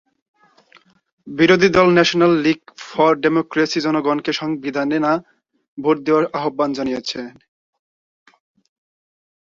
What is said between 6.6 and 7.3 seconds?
জানিয়েছে।